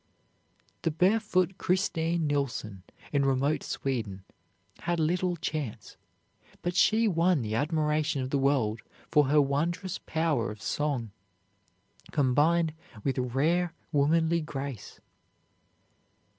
[0.81, 2.81] The barefoot Christine Nilsson
[3.13, 4.23] in remote Sweden
[4.79, 5.95] had little chance,
[6.63, 11.11] but she won the admiration of the world for her wondrous power of song,
[12.09, 14.99] combined with rare womanly grace.